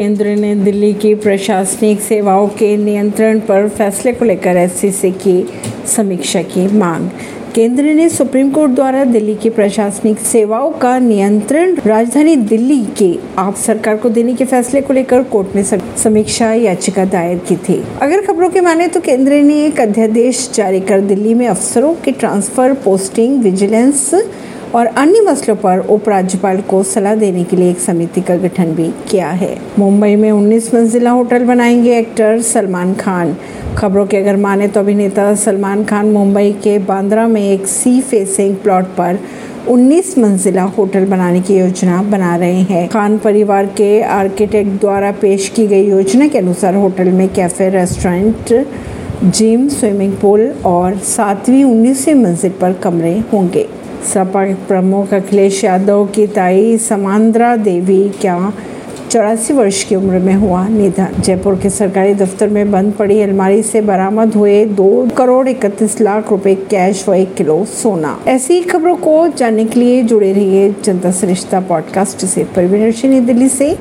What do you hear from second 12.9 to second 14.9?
के आप सरकार को देने के फैसले